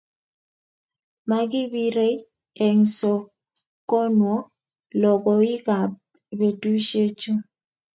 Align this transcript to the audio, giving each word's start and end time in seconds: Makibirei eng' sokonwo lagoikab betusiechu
Makibirei 1.29 2.15
eng' 2.65 2.87
sokonwo 2.97 4.35
lagoikab 5.01 5.91
betusiechu 6.37 7.31